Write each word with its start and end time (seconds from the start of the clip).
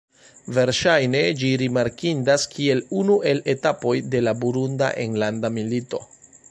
Verŝajne, 0.53 1.21
ĝi 1.41 1.51
rimarkindas 1.63 2.47
kiel 2.55 2.83
unu 3.03 3.21
el 3.33 3.45
etapoj 3.55 3.95
de 4.15 4.27
la 4.29 4.35
Burunda 4.43 4.93
enlanda 5.09 5.59
milito. 5.61 6.07